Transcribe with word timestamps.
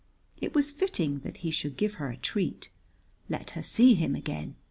It 0.41 0.55
was 0.55 0.71
fitting 0.71 1.19
that 1.19 1.37
he 1.45 1.51
should 1.51 1.77
give 1.77 1.93
her 2.01 2.09
a 2.09 2.17
treat: 2.17 2.71
let 3.29 3.51
her 3.51 3.61
see 3.61 3.93
him 3.93 4.15
again. 4.15 4.55